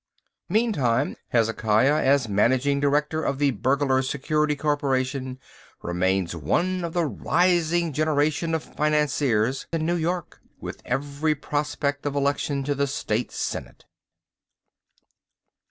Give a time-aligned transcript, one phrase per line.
[0.49, 5.37] Meantime, Hezekiah, as managing director of the Burglars' Security Corporation,
[5.83, 12.15] remains one of the rising generation of financiers in New York, with every prospect of
[12.15, 13.85] election to the State Senate.